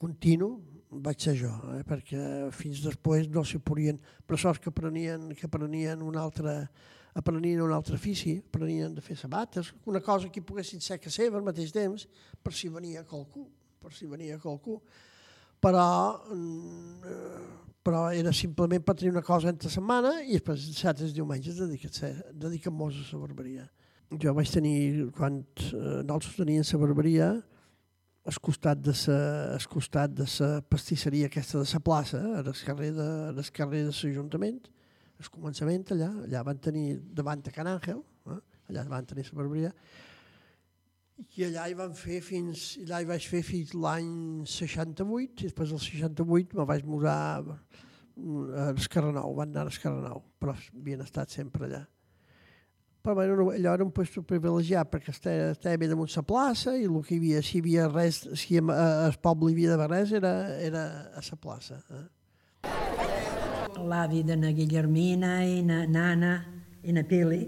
continu 0.00 0.54
vaig 0.88 1.20
ser 1.20 1.36
jo, 1.36 1.52
eh? 1.74 1.82
perquè 1.84 2.48
fins 2.56 2.80
després 2.84 3.28
no 3.28 3.44
s'hi 3.44 3.60
podien... 3.60 4.00
Professors 4.24 4.60
que 4.60 4.72
aprenien, 4.72 5.28
que 5.36 5.46
aprenien 5.48 6.00
un 6.04 6.16
altre, 6.16 6.54
aprenien 7.12 7.60
un 7.64 7.72
altre 7.76 7.96
ofici, 8.00 8.38
aprenien 8.40 8.94
de 8.96 9.04
fer 9.04 9.16
sabates, 9.20 9.74
una 9.84 10.00
cosa 10.00 10.32
que 10.32 10.40
poguessin 10.40 10.80
ser 10.80 10.96
que 11.00 11.12
seva 11.12 11.36
al 11.36 11.44
mateix 11.44 11.72
temps, 11.76 12.08
per 12.40 12.54
si 12.56 12.72
venia 12.72 13.04
qualcú, 13.04 13.44
per 13.88 13.96
si 13.96 14.06
venia 14.06 14.38
qualcú. 14.38 14.76
Però, 15.58 16.22
mm, 16.28 17.04
eh, 17.04 17.46
però 17.82 18.08
era 18.12 18.32
simplement 18.32 18.84
per 18.84 18.94
tenir 18.94 19.12
una 19.12 19.24
cosa 19.24 19.48
entre 19.48 19.70
setmana 19.72 20.20
i 20.22 20.36
després 20.36 20.68
certes 20.76 21.14
diumenges 21.16 21.56
dediquem-nos 21.56 22.98
a 23.00 23.16
la 23.16 23.22
barberia. 23.24 23.68
Jo 24.20 24.34
vaig 24.36 24.50
tenir, 24.52 25.10
quan 25.16 25.40
eh, 25.40 26.02
nosaltres 26.04 26.36
teníem 26.36 26.64
la 26.68 26.78
barberia, 26.84 27.28
al 28.28 28.38
costat 28.44 28.80
de 28.84 28.92
la, 28.92 29.18
al 29.56 29.66
costat 29.72 30.12
de 30.12 30.26
la 30.38 30.60
pastisseria 30.60 31.26
aquesta 31.26 31.62
de 31.62 31.68
la 31.72 31.80
plaça, 31.80 32.20
al 32.42 32.52
carrer 32.52 32.92
de, 32.92 33.08
al 33.32 33.40
de 33.40 33.84
l'Ajuntament, 33.88 34.60
al 35.18 35.30
començament 35.32 35.84
allà, 35.96 36.10
allà 36.26 36.42
van 36.44 36.58
tenir 36.58 37.00
davant 37.00 37.40
de 37.42 37.50
Can 37.50 37.66
Àngel, 37.66 38.02
eh? 38.28 38.40
allà 38.68 38.84
van 38.84 39.08
tenir 39.08 39.24
la 39.30 39.40
barberia, 39.40 39.72
i 41.36 41.44
allà 41.48 41.66
hi 41.68 41.76
van 41.78 41.94
fer 41.98 42.20
fins, 42.22 42.78
allà 42.84 43.02
hi 43.02 43.08
vaig 43.10 43.28
fer 43.30 43.42
fins 43.46 43.74
l'any 43.74 44.10
68, 44.46 45.42
i 45.42 45.50
després 45.50 45.74
del 45.74 45.82
68 45.82 46.58
me 46.58 46.66
vaig 46.68 46.86
mudar 46.86 47.18
a 47.42 48.72
Escarrenou, 48.72 49.34
van 49.38 49.52
anar 49.54 49.66
a 49.68 49.74
Escarrenou, 49.74 50.24
però 50.38 50.56
havien 50.58 51.04
estat 51.04 51.34
sempre 51.34 51.66
allà 51.66 51.84
però 53.08 53.14
bueno, 53.14 53.50
allò 53.50 53.72
era 53.72 53.84
un 53.84 53.92
lloc 53.94 54.24
privilegiat 54.26 54.88
perquè 54.90 55.12
estava, 55.14 55.52
estava 55.54 55.78
bé 55.80 55.86
damunt 55.88 56.10
la 56.12 56.22
plaça 56.26 56.74
i 56.76 56.84
el 56.84 56.96
que 57.06 57.14
hi 57.14 57.18
havia, 57.18 57.42
si 57.42 57.56
hi 57.56 57.60
havia 57.62 57.86
res, 57.88 58.18
si 58.36 58.58
al 58.58 59.16
poble 59.22 59.52
hi 59.52 59.54
havia 59.56 59.76
de 59.78 59.86
res 59.88 60.12
era, 60.12 60.32
era 60.60 60.82
a 61.16 61.22
la 61.24 61.38
plaça. 61.40 61.78
Eh? 61.88 62.06
L'avi 63.88 64.24
de 64.26 64.36
na 64.36 64.50
Guillermina 64.52 65.38
i 65.46 65.62
na 65.62 65.86
Nana 65.86 66.34
i 66.82 66.92
na 66.92 67.04
Pili 67.08 67.46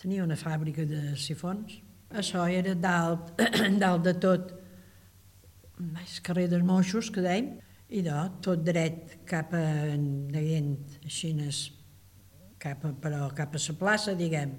tenia 0.00 0.24
una 0.24 0.36
fàbrica 0.36 0.86
de 0.88 1.14
sifons. 1.14 1.78
Això 2.08 2.46
era 2.48 2.72
dalt, 2.74 3.34
dalt 3.84 4.04
de 4.06 4.14
tot, 4.16 4.52
el 5.78 6.14
carrer 6.24 6.46
dels 6.48 6.64
Moixos, 6.64 7.10
que 7.12 7.24
dèiem, 7.24 7.50
i 7.88 8.00
de 8.04 8.14
tot 8.44 8.62
dret 8.64 9.18
cap 9.28 9.52
a, 9.56 9.64
dient, 10.32 10.72
així, 11.04 11.34
cap 12.60 12.84
a, 12.84 12.94
però 12.96 13.28
cap 13.36 13.54
a 13.54 13.60
la 13.60 13.76
plaça, 13.80 14.16
diguem. 14.16 14.56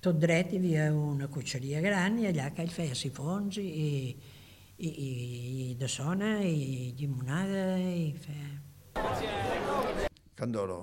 Tot 0.00 0.18
dret 0.20 0.52
hi 0.52 0.58
havia 0.60 0.90
una 0.94 1.28
cotxeria 1.32 1.80
gran 1.80 2.18
i 2.20 2.28
allà 2.28 2.50
que 2.54 2.62
ell 2.62 2.72
feia 2.72 2.94
sifons 2.94 3.56
i, 3.58 3.66
i, 3.66 4.88
i, 4.88 4.90
i 5.70 5.74
de 5.80 5.88
sona 5.88 6.38
i 6.44 6.92
llimonada 6.96 7.78
i 7.80 8.12
feia... 8.20 8.52
Can 10.36 10.52
Doro 10.52 10.78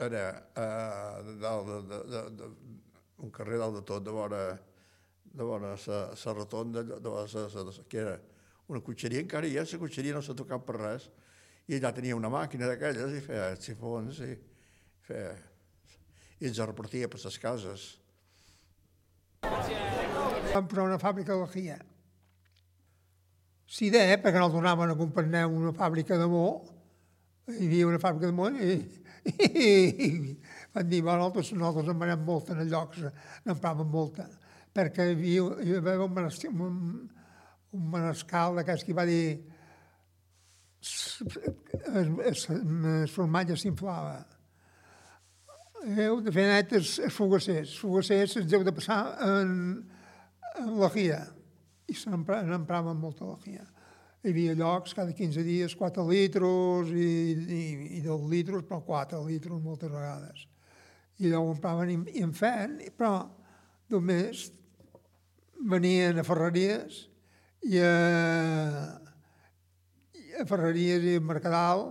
era 0.00 0.30
uh, 0.54 1.34
dalt 1.42 1.66
de, 1.66 1.78
de, 1.90 1.98
de, 2.14 2.22
de, 2.38 2.50
un 3.26 3.30
carrer 3.34 3.58
dalt 3.58 3.80
de 3.80 3.82
tot, 3.82 4.04
de 4.06 4.14
vora, 4.14 4.42
vora 5.44 5.74
la 5.76 6.32
rotonda, 6.34 6.82
vora 6.82 7.26
sa, 7.28 7.48
sa, 7.50 7.64
que 7.88 7.98
era 7.98 8.18
una 8.68 8.80
cotxeria, 8.84 9.20
encara 9.20 9.46
hi 9.46 9.58
ha, 9.58 9.64
la 9.64 9.80
cotxeria 9.80 10.14
no 10.14 10.22
s'ha 10.22 10.36
tocat 10.36 10.64
per 10.66 10.76
res, 10.76 11.08
i 11.68 11.76
allà 11.76 11.92
tenia 11.92 12.16
una 12.16 12.30
màquina 12.32 12.68
d'aquelles 12.68 13.14
i 13.18 13.22
feia 13.24 13.52
sifons 13.60 14.22
i, 14.24 14.32
feia, 15.04 15.34
i 16.40 16.48
ens 16.48 16.60
repartia 16.64 17.08
per 17.12 17.20
les 17.24 17.38
cases. 17.42 17.86
Vam 19.42 20.66
provar 20.66 20.88
una 20.88 21.00
fàbrica 21.00 21.34
de 21.34 21.44
lejia. 21.44 21.78
Sí, 23.68 23.90
de, 23.92 24.00
perquè 24.22 24.40
no 24.40 24.48
donaven 24.48 24.94
a 24.94 24.96
comprar 24.96 25.44
una 25.44 25.74
fàbrica 25.76 26.16
de 26.16 26.26
mo, 26.26 26.46
hi 27.52 27.66
havia 27.66 27.88
una 27.88 28.00
fàbrica 28.00 28.30
de 28.30 28.36
mo 28.36 28.48
i, 28.48 28.78
i, 29.28 29.68
i 30.06 30.08
van 30.72 30.88
dir, 30.88 31.02
bueno, 31.02 31.26
nosaltres, 31.26 31.52
nosaltres 31.52 31.92
en 31.92 32.04
anem 32.06 32.24
molta 32.24 32.56
en 32.56 32.68
llocs, 32.70 33.04
n'empraven 33.44 33.88
molta, 33.92 34.24
perquè 34.78 35.10
hi 35.10 35.18
havia, 35.18 35.50
hi 35.66 35.76
havia 35.82 36.06
un, 36.06 36.18
un, 36.70 36.80
un 37.74 37.86
manescal 37.92 38.58
d'aquests 38.58 38.86
que 38.86 38.96
va 38.96 39.06
dir 39.10 39.22
el, 41.90 42.12
formatge 43.10 43.58
s'inflava 43.58 44.20
heu 45.96 46.20
de 46.22 46.32
fer 46.34 46.46
net 46.48 46.74
els, 46.76 46.96
els 47.04 47.14
fogassers. 47.14 47.74
Fogassers 47.80 48.36
els 48.40 48.52
heu 48.52 48.64
de 48.66 48.74
passar 48.74 49.00
en, 49.24 49.50
en 50.58 50.70
la 50.80 50.90
guia 50.94 51.22
i 51.88 51.96
n'empraven 52.10 52.98
molta 52.98 53.28
la 53.28 53.38
guia. 53.44 53.64
Hi 54.18 54.32
havia 54.32 54.56
llocs 54.58 54.94
cada 54.98 55.14
15 55.14 55.44
dies 55.46 55.76
4 55.78 56.04
litros 56.08 56.90
i, 56.90 57.08
i, 57.38 57.62
i 57.98 58.00
2 58.04 58.28
litros, 58.32 58.64
però 58.66 58.82
4 58.84 59.22
litros 59.28 59.62
moltes 59.62 59.92
vegades. 59.92 60.46
I 61.18 61.30
allò 61.30 61.44
ho 61.46 61.52
empraven 61.54 61.92
i, 61.94 61.98
i 62.18 62.24
en 62.26 62.34
feien, 62.36 62.76
però 62.98 63.22
només 63.94 64.48
venien 65.66 66.18
a 66.18 66.24
ferreries 66.26 67.06
i 67.66 67.80
a, 67.82 67.94
a 70.38 70.46
ferreries 70.46 71.04
i 71.04 71.16
a 71.18 71.24
Mercadal 71.24 71.88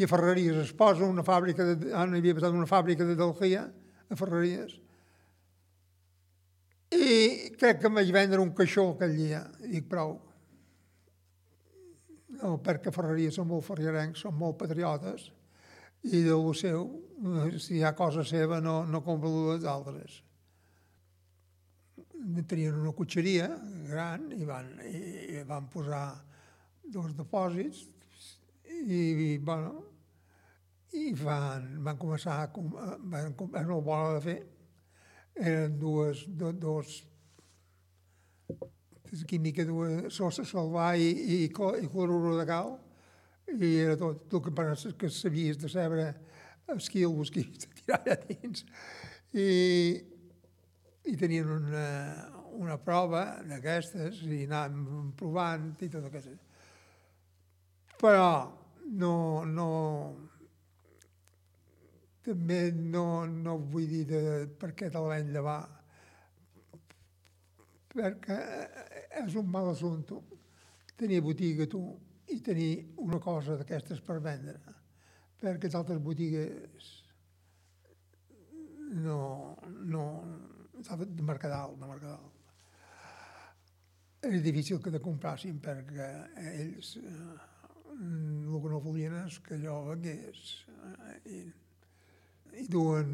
i 0.00 0.04
a 0.04 0.08
Ferreries 0.08 0.56
es 0.62 0.70
posa 0.72 1.04
una 1.04 1.24
fàbrica, 1.26 1.64
de, 1.66 1.90
ah, 1.92 2.06
no 2.06 2.16
hi 2.16 2.22
havia 2.22 2.36
passat 2.38 2.54
una 2.56 2.68
fàbrica 2.68 3.04
de 3.04 3.16
Delgia, 3.18 3.66
a 4.08 4.16
Ferreries, 4.16 4.78
i 6.90 7.50
crec 7.58 7.82
que 7.82 7.90
em 7.90 7.98
vaig 7.98 8.10
vendre 8.14 8.40
un 8.42 8.54
caixó 8.56 8.88
aquell 8.94 9.12
dia. 9.14 9.44
Dic, 9.62 9.86
prou. 9.90 10.16
No, 12.40 12.56
perquè 12.64 12.92
Ferreries 12.94 13.36
són 13.36 13.50
molt 13.50 13.66
ferriarencs, 13.66 14.24
són 14.24 14.34
molt 14.38 14.58
patriotes, 14.62 15.28
i 16.08 16.22
de 16.24 16.32
lo 16.32 16.54
seu, 16.56 16.86
si 17.60 17.76
hi 17.76 17.84
ha 17.84 17.92
cosa 17.98 18.24
seva, 18.24 18.62
no, 18.64 18.80
no 18.88 19.04
compro 19.04 19.30
les 19.50 19.66
altres. 19.68 20.22
Tenien 22.48 22.76
una 22.76 22.92
cotxeria 22.92 23.48
gran 23.88 24.28
i 24.36 24.44
van, 24.44 24.74
i, 24.84 25.40
van 25.48 25.68
posar 25.72 26.04
dos 26.84 27.14
depòsits 27.16 27.86
i, 28.70 28.98
i 28.98 29.38
bueno, 29.38 29.84
i 30.92 31.12
van, 31.16 31.68
van 31.86 31.98
començar 32.00 32.36
a, 32.42 32.48
van, 32.52 33.32
van 33.38 33.68
no 33.68 33.80
voler 33.86 34.18
de 34.18 34.24
fer 34.26 34.38
eren 35.40 35.78
dues, 35.80 36.26
do, 36.28 36.52
dos 36.52 37.00
química, 39.26 39.64
dues 39.64 40.12
sosa 40.14 40.44
salvar 40.44 40.92
i, 40.98 41.10
i, 41.10 41.42
i 41.46 41.50
cloruro 41.54 42.36
de 42.38 42.46
cal 42.46 42.76
i 43.50 43.74
era 43.82 43.96
tot, 43.98 44.26
tot 44.30 44.44
que, 44.44 44.52
que 44.98 45.10
sabies 45.10 45.58
de 45.58 45.68
saber 45.68 46.12
que 46.90 47.00
de 47.66 47.80
tirar 47.80 47.98
allà 47.98 48.16
dins. 48.28 48.64
I, 49.34 49.46
i 51.08 51.16
tenien 51.16 51.48
una, 51.48 51.86
una 52.60 52.76
prova 52.82 53.24
d'aquestes 53.48 54.20
i 54.26 54.44
anàvem 54.44 55.12
provant 55.16 55.72
i 55.80 55.88
tot 55.88 56.08
aquest 56.10 56.48
però 58.00 58.28
no, 58.96 59.44
no, 59.44 59.68
també 62.24 62.60
no, 62.72 63.26
no 63.26 63.56
vull 63.72 63.88
dir 63.90 64.06
de, 64.08 64.22
per 64.60 64.72
què 64.72 64.88
te 64.88 65.02
la 65.02 65.12
vam 65.12 65.32
llevar, 65.34 65.60
perquè 67.92 68.38
és 69.20 69.36
un 69.36 69.50
mal 69.52 69.68
assumpte 69.74 70.16
tenir 71.00 71.20
botiga 71.24 71.68
tu 71.68 71.82
i 72.30 72.38
tenir 72.46 72.70
una 73.04 73.18
cosa 73.20 73.58
d'aquestes 73.58 74.00
per 74.06 74.20
vendre, 74.24 74.56
perquè 75.40 75.70
altres 75.74 76.00
botigues 76.00 76.90
no, 79.04 79.56
no, 79.86 80.04
de 80.80 81.22
Mercadal, 81.22 81.76
de 81.78 81.86
Mercadal. 81.86 82.28
Era 84.22 84.40
difícil 84.40 84.82
que 84.82 84.90
de 84.92 85.00
comprassin 85.00 85.60
perquè 85.64 86.10
ells 86.50 86.96
eh, 87.00 87.38
el 88.00 88.60
que 88.60 88.70
no 88.72 88.80
volien 88.84 89.16
és 89.24 89.38
que 89.44 89.56
allò 89.56 89.80
vengués. 89.92 90.44
Eh, 90.68 91.16
i 91.36 91.40
i 92.58 92.66
duen 92.68 93.12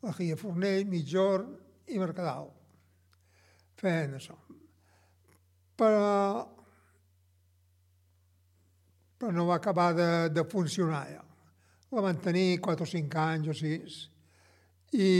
la 0.00 0.12
Guia 0.16 0.36
Fornell, 0.36 0.86
Mitjorn 0.88 1.50
i 1.92 1.98
Mercadal. 2.00 2.48
Feien 3.80 4.16
això. 4.16 4.36
Però, 5.80 6.44
però 9.20 9.32
no 9.32 9.46
va 9.48 9.58
acabar 9.60 9.90
de, 9.96 10.10
de 10.32 10.44
funcionar 10.48 11.04
ja. 11.08 11.24
La 11.90 12.04
van 12.04 12.20
tenir 12.22 12.60
4 12.62 12.86
o 12.86 12.88
5 12.88 13.20
anys 13.20 13.50
o 13.50 13.56
6 13.56 14.00
i, 14.92 15.10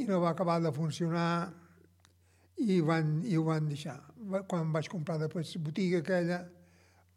i 0.00 0.04
no 0.08 0.20
va 0.22 0.34
acabar 0.34 0.60
de 0.62 0.72
funcionar 0.72 1.32
i, 2.60 2.80
van, 2.80 3.18
i 3.24 3.36
ho 3.36 3.46
van 3.48 3.66
deixar. 3.68 3.98
Quan 4.46 4.70
vaig 4.74 4.90
comprar 4.92 5.18
després 5.18 5.56
la 5.56 5.64
botiga 5.66 6.04
aquella 6.04 6.44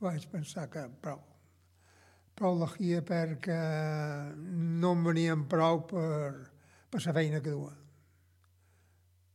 vaig 0.03 0.25
pensar 0.31 0.67
que 0.71 0.83
prou 1.03 1.21
prou 2.33 2.57
la 2.57 2.67
guia 2.73 3.01
perquè 3.05 3.57
no 4.81 4.93
em 4.95 5.05
venien 5.05 5.45
prou 5.49 5.83
per, 5.89 6.49
per 6.89 7.01
la 7.05 7.15
feina 7.15 7.41
que 7.43 7.53
duen. 7.53 7.79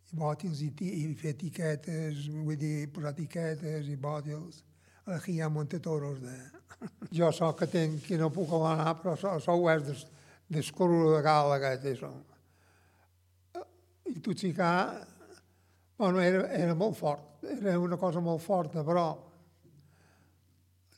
I 0.08 0.16
bòtils 0.18 0.62
i, 0.64 0.70
i 0.88 1.04
fer 1.20 1.34
etiquetes, 1.36 2.26
vull 2.32 2.58
dir, 2.58 2.88
posar 2.92 3.12
etiquetes 3.14 3.90
i 3.92 3.96
bòtils, 4.00 4.62
aquí 5.14 5.36
hi 5.36 5.42
ha 5.42 5.50
Montetoros 5.52 6.22
de... 6.24 6.38
Jo 7.18 7.30
sóc 7.32 7.58
que 7.60 7.68
tenc, 7.70 8.02
que 8.06 8.18
no 8.20 8.28
puc 8.32 8.50
anar, 8.58 8.94
però 9.02 9.14
sóc 9.16 9.68
és 9.72 10.04
des, 10.48 10.56
d'escorro 10.56 11.14
de 11.14 11.22
cal 11.22 11.52
aquest, 11.52 11.84
això. 11.92 12.10
I 14.08 14.52
que, 14.56 14.72
bueno, 15.98 16.20
era, 16.20 16.48
era 16.56 16.74
molt 16.74 16.96
fort, 16.96 17.44
era 17.44 17.78
una 17.78 17.96
cosa 17.96 18.20
molt 18.20 18.40
forta, 18.40 18.82
però 18.84 19.08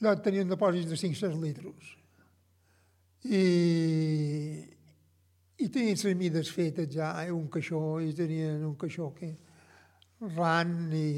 allò 0.01 0.15
tenia 0.23 0.45
un 0.47 0.53
depòsit 0.55 0.89
de 0.89 0.97
500 0.97 1.41
litres. 1.43 1.95
I, 3.29 3.45
i 5.61 5.69
tenien 5.69 5.99
les 5.99 6.17
mides 6.17 6.51
fetes 6.55 6.89
ja, 6.95 7.13
eh, 7.25 7.31
un 7.35 7.49
caixó, 7.53 7.99
i 8.01 8.15
tenien 8.17 8.63
un 8.65 8.77
caixó 8.81 9.11
que 9.17 9.35
ran 10.37 10.93
i, 10.95 11.09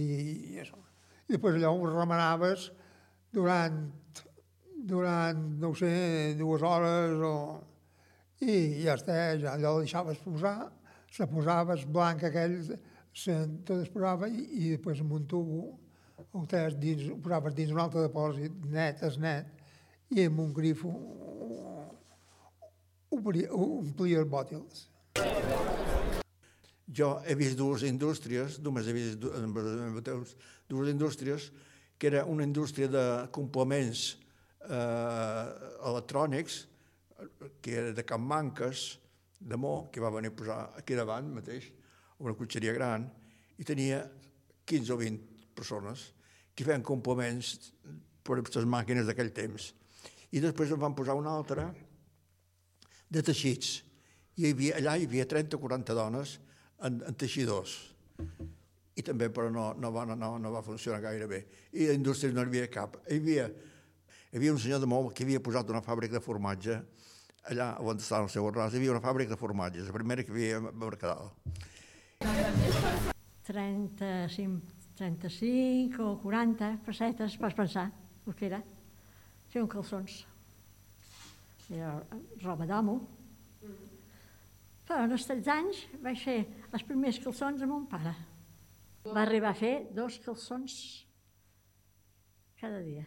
i 0.55 0.63
això. 0.63 0.81
I 1.29 1.37
després 1.37 1.61
allò 1.61 1.75
ho 1.77 1.91
remenaves 1.93 2.71
durant, 3.33 3.85
durant, 4.89 5.45
no 5.63 5.75
sé, 5.79 5.93
dues 6.39 6.65
hores 6.67 7.23
o... 7.23 7.37
I 8.43 8.55
ja 8.83 8.97
està, 8.99 9.15
ja 9.39 9.55
allò 9.55 9.77
ho 9.77 9.83
deixaves 9.85 10.19
posar, 10.25 10.73
se 11.13 11.27
posava 11.31 11.77
el 11.77 11.85
blanc 11.87 12.25
aquell, 12.27 12.59
se, 13.15 13.37
tot 13.67 13.83
es 13.85 13.91
posava 13.93 14.29
i, 14.29 14.47
i 14.59 14.71
després 14.75 15.03
amb 15.05 15.15
un 15.19 15.27
tubo 15.31 15.63
ho, 16.33 16.45
dins, 16.81 17.05
ho 17.13 17.19
posaves 17.23 17.55
dins 17.55 17.73
un 17.75 17.83
altre 17.83 18.07
depòsit, 18.07 18.55
net, 18.73 19.03
es 19.07 19.19
net, 19.21 19.51
i 20.11 20.27
amb 20.27 20.41
un 20.43 20.53
grifo 20.57 20.91
omplia 23.13 24.23
els 24.23 24.31
bòtils. 24.31 24.87
Jo 26.93 27.13
he 27.25 27.37
vist 27.39 27.57
dues 27.57 27.85
indústries, 27.89 28.59
només 28.61 28.89
he 28.89 28.97
vist 28.97 29.21
dues, 29.23 30.35
dues 30.69 30.91
indústries, 30.93 31.51
que 31.99 32.11
era 32.11 32.25
una 32.27 32.45
indústria 32.45 32.89
de 32.91 33.05
complements 33.33 34.17
eh, 34.67 35.47
electrònics, 35.89 36.67
que 37.61 37.77
era 37.79 37.93
de 37.93 38.05
Can 38.05 38.23
Manques, 38.23 38.99
de 39.41 39.57
Mo, 39.57 39.91
que 39.91 40.01
va 40.01 40.11
venir 40.11 40.31
a 40.31 40.37
posar 40.37 40.59
aquí 40.79 40.95
davant 40.95 41.29
mateix, 41.35 41.69
una 42.23 42.35
cotxeria 42.39 42.75
gran, 42.77 43.09
i 43.59 43.67
tenia 43.67 44.03
15 44.65 44.95
o 44.95 44.99
20 45.01 45.55
persones 45.57 46.13
que 46.55 46.65
feien 46.65 46.85
complements 46.87 47.73
per 48.23 48.39
a 48.39 48.45
les 48.45 48.69
màquines 48.69 49.09
d'aquell 49.09 49.33
temps. 49.35 49.73
I 50.33 50.41
després 50.41 50.71
en 50.73 50.81
van 50.81 50.95
posar 50.97 51.17
una 51.19 51.33
altra 51.35 51.67
de 53.13 53.23
teixits. 53.23 53.83
I 54.39 54.47
hi 54.47 54.53
havia, 54.55 54.79
allà 54.79 54.97
hi 54.97 55.09
havia 55.09 55.27
30 55.29 55.59
o 55.59 55.61
40 55.61 55.97
dones 55.97 56.39
en, 56.87 57.03
en 57.05 57.19
teixidors. 57.19 57.75
I 58.97 59.05
també, 59.05 59.29
però 59.33 59.51
no, 59.53 59.73
no, 59.81 59.91
va, 59.93 60.05
no, 60.09 60.37
no 60.39 60.53
va 60.53 60.65
funcionar 60.65 61.03
gaire 61.05 61.29
bé. 61.29 61.43
I 61.73 61.91
la 61.91 61.99
indústria 61.99 62.33
no 62.33 62.45
hi 62.45 62.51
havia 62.51 62.71
cap. 62.73 62.99
Hi 63.09 63.19
havia, 63.21 63.49
hi 64.31 64.39
havia 64.39 64.55
un 64.55 64.61
senyor 64.61 64.81
de 64.81 64.89
Mou 64.89 65.11
que 65.13 65.27
havia 65.27 65.43
posat 65.45 65.73
una 65.73 65.85
fàbrica 65.85 66.17
de 66.17 66.25
formatge 66.25 66.79
allà 67.51 67.73
on 67.83 67.99
estava 67.99 68.27
el 68.27 68.31
seu 68.33 68.47
arròs, 68.47 68.75
hi 68.75 68.81
havia 68.81 68.93
una 68.95 69.03
fàbrica 69.03 69.35
de 69.35 69.41
formatges, 69.41 69.89
la 69.89 69.97
primera 69.97 70.23
que 70.23 70.33
hi 70.33 70.53
havia 70.53 70.61
a 70.61 70.75
Mercadal. 70.85 71.33
35, 73.49 74.77
35 74.99 76.05
o 76.07 76.19
40 76.23 76.71
pessetes, 76.87 77.37
pots 77.41 77.57
pensar 77.59 77.89
el 78.27 78.37
que 78.39 78.47
era. 78.47 78.63
Fer 79.51 79.63
un 79.65 79.71
calçons. 79.71 80.23
Era 81.73 81.97
roba 82.45 82.69
d'amo. 82.69 83.01
Però 84.87 85.07
en 85.07 85.15
els 85.17 85.27
13 85.27 85.53
anys 85.53 85.81
vaig 86.05 86.21
fer 86.23 86.39
els 86.71 86.85
primers 86.87 87.19
calçons 87.25 87.65
amb 87.65 87.75
mon 87.75 87.89
pare. 87.91 88.15
Va 89.09 89.25
arribar 89.25 89.51
a 89.51 89.59
fer 89.59 89.75
dos 89.97 90.21
calçons 90.23 90.77
cada 92.61 92.79
dia. 92.85 93.03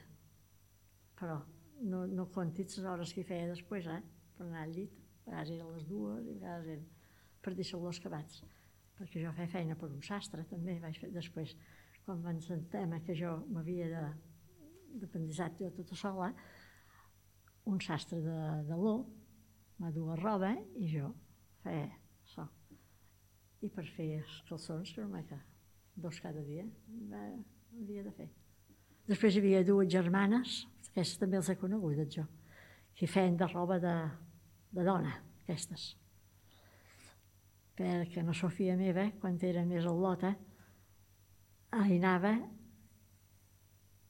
Però 1.16 1.40
no, 1.88 2.04
no 2.08 2.28
comptis 2.36 2.76
les 2.76 2.90
hores 2.92 3.14
que 3.16 3.24
feia 3.24 3.48
després, 3.54 3.88
eh? 3.88 4.02
Per 4.38 4.46
anar 4.48 4.66
al 4.66 4.76
llit. 4.76 4.94
A 5.26 5.32
vegades 5.32 5.56
eren 5.56 5.74
les 5.74 5.88
dues 5.90 6.28
i 6.28 6.36
a 6.36 6.40
vegades 6.44 6.70
eren 6.76 6.86
per 7.42 7.56
deixar-lo 7.58 7.90
acabats. 7.90 8.44
Perquè 8.96 9.24
jo 9.24 9.34
feia 9.36 9.52
feina 9.52 9.76
per 9.76 9.90
un 9.92 10.04
sastre, 10.06 10.46
també 10.50 10.78
vaig 10.80 11.00
fer 11.02 11.12
després. 11.14 11.56
Quan 12.06 12.22
van 12.22 12.40
sentir 12.42 12.86
que 13.06 13.16
jo 13.18 13.32
m'havia 13.50 13.88
de, 13.90 14.04
dependitzat 15.02 15.60
jo 15.60 15.72
tota 15.76 15.98
sola, 16.00 16.30
un 17.66 17.82
sastre 17.82 18.22
de, 18.22 18.40
de 18.68 18.78
l'O 18.78 18.96
va 19.82 19.92
dur 19.92 20.16
roba 20.22 20.54
i 20.80 20.88
jo 20.92 21.10
feia 21.64 21.90
això. 22.24 22.46
I 23.66 23.72
per 23.74 23.86
fer 23.96 24.08
els 24.20 24.42
calçons, 24.48 24.94
que 24.94 25.04
no 25.04 25.24
que 25.26 25.40
dos 25.96 26.20
cada 26.22 26.44
dia, 26.46 26.66
va, 27.10 27.24
havia 27.82 28.04
de 28.06 28.14
fer. 28.14 28.30
Després 29.10 29.36
hi 29.36 29.42
havia 29.42 29.64
dues 29.66 29.90
germanes, 29.92 30.64
aquestes 30.92 31.20
també 31.22 31.40
els 31.40 31.50
he 31.50 31.58
conegut, 31.60 32.00
jo, 32.12 32.26
que 32.96 33.08
feien 33.08 33.38
de 33.38 33.48
roba 33.52 33.80
de, 33.82 33.96
de 34.76 34.84
dona, 34.84 35.14
aquestes. 35.44 35.94
Perquè 37.76 38.24
la 38.24 38.36
Sofia 38.36 38.76
meva, 38.80 39.10
quan 39.22 39.40
era 39.44 39.66
més 39.68 39.88
al·lota, 39.88 40.36
hi 41.76 41.98
anava 41.98 42.36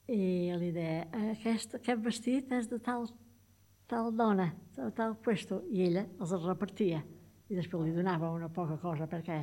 i 0.06 0.54
li 0.54 0.70
deia, 0.70 1.06
aquest, 1.32 1.74
aquest 1.80 2.02
vestit 2.02 2.52
és 2.54 2.68
de 2.70 2.78
tal, 2.78 3.08
tal 3.90 4.12
dona, 4.14 4.52
de 4.76 4.90
tal 4.94 5.16
puesto, 5.22 5.64
i 5.74 5.88
ella 5.88 6.06
els 6.20 6.34
repartia. 6.44 7.02
I 7.50 7.58
després 7.58 7.86
li 7.88 7.94
donava 7.94 8.30
una 8.34 8.50
poca 8.50 8.78
cosa, 8.82 9.08
perquè 9.10 9.40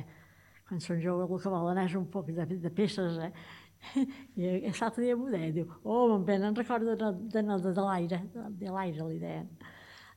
quan 0.68 0.80
són 0.80 1.00
joves 1.04 1.28
el 1.28 1.42
que 1.42 1.52
volen 1.52 1.82
és 1.84 1.94
un 1.98 2.08
poc 2.12 2.32
de, 2.32 2.46
de 2.48 2.72
peces, 2.72 3.20
eh? 3.20 3.30
I 4.40 4.72
l'altre 4.72 5.04
dia 5.04 5.16
m'ho 5.16 5.28
deia, 5.28 5.52
diu, 5.52 5.68
oh, 5.84 6.06
me'n 6.14 6.24
venen 6.24 6.56
record 6.56 6.88
de, 6.88 6.96
de, 6.96 7.10
de, 7.34 7.58
de 7.66 7.84
l'aire, 7.84 8.22
de, 8.32 8.46
de 8.62 8.72
l'aire 8.72 9.08
li 9.10 9.20
deien. 9.20 9.50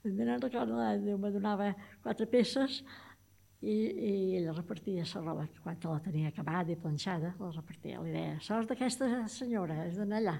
Me'n 0.07 0.15
venen 0.15 0.39
record 0.39 0.71
de 0.71 0.77
l'aire, 0.77 1.01
diu, 1.03 1.17
me 1.19 1.29
donava 1.33 1.73
quatre 2.03 2.27
peces 2.31 2.77
i, 3.59 3.73
i 3.73 4.11
ella 4.37 4.53
repartia 4.55 5.03
la 5.03 5.23
roba, 5.25 5.47
quan 5.63 5.79
la 5.83 5.97
tenia 6.05 6.29
acabada 6.31 6.71
i 6.71 6.77
planxada, 6.79 7.33
la 7.39 7.49
repartia. 7.51 7.99
Li 8.05 8.13
deia, 8.13 8.37
sos 8.45 8.69
d'aquesta 8.69 9.09
senyora, 9.33 9.81
és 9.89 9.99
d'anar 9.99 10.21
allà. 10.21 10.37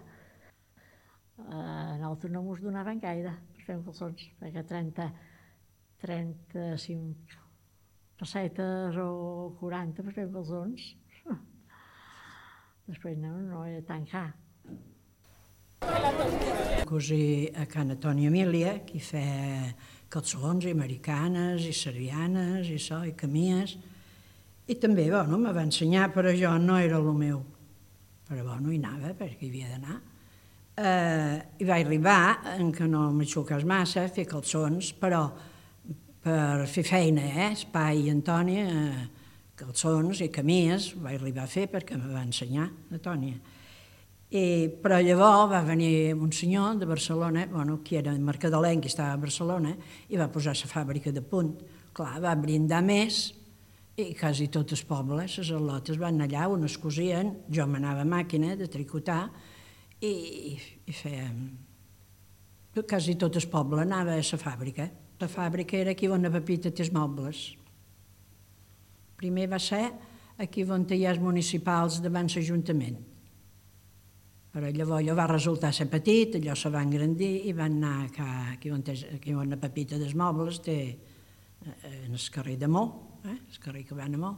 Uh, 1.38 1.98
nosaltres 2.00 2.32
no 2.34 2.46
mos 2.46 2.64
donaven 2.64 3.04
gaire 3.04 3.36
per 3.52 3.66
fer 3.66 3.78
calçons, 3.90 4.24
perquè 4.40 4.64
30, 4.72 5.10
35 6.06 7.44
pessetes 8.18 8.98
o 9.04 9.10
40 9.60 10.08
per 10.08 10.16
fer 10.16 10.26
calçons 10.34 10.88
Després 12.88 13.20
no, 13.20 13.36
no 13.44 13.66
era 13.68 13.84
tan 13.86 14.08
car. 14.08 14.32
Cosí 16.88 17.52
a 17.56 17.66
Can 17.68 17.92
Antònia 17.92 18.32
Emília, 18.32 18.80
que 18.88 19.00
feia 19.04 19.74
calçons 20.10 20.66
i 20.66 20.72
americanes 20.72 21.66
i 21.68 21.74
servianes 21.76 22.70
i 22.72 22.78
això, 22.80 23.02
i 23.04 23.12
camies. 23.12 23.76
I 24.68 24.76
també, 24.80 25.10
bueno, 25.12 25.38
me 25.38 25.52
va 25.52 25.66
ensenyar, 25.68 26.10
però 26.16 26.32
jo 26.36 26.54
no 26.64 26.78
era 26.80 26.98
el 26.98 27.12
meu. 27.12 27.42
Però, 28.28 28.44
bueno, 28.44 28.72
hi 28.72 28.80
anava, 28.80 29.14
perquè 29.20 29.46
hi 29.46 29.52
havia 29.52 29.74
d'anar. 29.74 30.00
Eh, 30.78 31.36
I 31.60 31.68
va 31.68 31.78
arribar, 31.78 32.20
en 32.56 32.72
què 32.72 32.88
no 32.88 33.08
m'aixuques 33.16 33.64
massa, 33.68 34.08
fer 34.14 34.28
calçons, 34.30 34.94
però 35.00 35.26
per 36.24 36.68
fer 36.72 36.84
feina, 36.88 37.24
eh? 37.28 37.52
Espai 37.52 38.06
i 38.06 38.12
Antònia, 38.12 38.66
eh, 38.68 39.06
calçons 39.58 40.22
i 40.24 40.32
camies, 40.32 40.94
vaig 41.04 41.20
arribar 41.20 41.46
a 41.48 41.52
fer 41.52 41.68
perquè 41.72 42.00
me 42.00 42.12
va 42.14 42.24
ensenyar 42.24 42.68
la 42.92 43.00
Tònia. 43.04 43.57
I, 44.28 44.68
però 44.84 44.98
llavors 45.00 45.54
va 45.54 45.62
venir 45.64 46.14
un 46.14 46.34
senyor 46.36 46.76
de 46.82 46.86
Barcelona, 46.86 47.46
bueno, 47.48 47.80
que 47.84 48.00
era 48.02 48.12
mercadolenc 48.12 48.84
que 48.84 48.92
estava 48.92 49.14
a 49.16 49.22
Barcelona, 49.22 49.72
i 50.10 50.20
va 50.20 50.28
posar 50.28 50.56
la 50.58 50.68
fàbrica 50.68 51.14
de 51.16 51.24
punt. 51.24 51.54
Clar, 51.96 52.18
va 52.22 52.36
brindar 52.36 52.82
més 52.84 53.30
i 53.98 54.12
quasi 54.14 54.50
tot 54.54 54.76
el 54.76 54.84
poble, 54.86 55.24
les 55.24 55.50
al·lotes 55.50 55.98
van 55.98 56.20
allà, 56.22 56.44
on 56.52 56.68
es 56.68 56.76
cosien, 56.78 57.32
jo 57.50 57.66
m'anava 57.66 58.04
a 58.04 58.10
màquina 58.10 58.56
de 58.56 58.68
tricotar 58.68 59.24
i, 60.02 60.14
i 60.86 60.94
fèiem... 60.94 61.40
Quasi 62.78 63.16
tot 63.18 63.34
el 63.40 63.48
poble 63.50 63.82
anava 63.82 64.14
a 64.14 64.22
la 64.22 64.38
fàbrica. 64.38 64.86
La 65.18 65.26
fàbrica 65.26 65.80
era 65.80 65.96
aquí 65.96 66.06
on 66.14 66.22
la 66.22 66.30
Pepita 66.30 66.70
té 66.70 66.84
els 66.84 66.92
mobles. 66.94 67.40
Primer 69.18 69.48
va 69.50 69.58
ser 69.58 69.88
aquí 70.38 70.62
on 70.62 70.86
hi 70.86 71.06
ha 71.08 71.16
els 71.16 71.24
municipals 71.24 71.98
davant 72.04 72.30
l'Ajuntament. 72.30 73.17
Però 74.58 74.72
llavors 74.74 75.04
allò 75.04 75.14
va 75.14 75.28
resultar 75.30 75.70
ser 75.70 75.86
petit, 75.86 76.40
allò 76.40 76.56
se 76.58 76.72
va 76.74 76.80
engrandir 76.82 77.44
i 77.46 77.52
van 77.54 77.76
anar 77.78 78.08
a, 78.10 78.30
aquí, 78.56 78.72
on, 78.74 78.82
és, 78.90 79.04
aquí 79.14 79.36
on 79.38 79.52
la 79.54 79.58
Pepita 79.62 80.00
dels 80.02 80.16
Mobles 80.18 80.58
té 80.66 80.78
eh, 80.90 81.74
en 82.08 82.16
el 82.18 82.24
carrer 82.34 82.56
de 82.58 82.66
Mó, 82.66 82.82
eh, 83.22 83.36
el 83.36 83.60
carrer 83.62 83.84
que 83.86 83.94
van 83.94 84.16
a 84.16 84.22
Mó, 84.24 84.32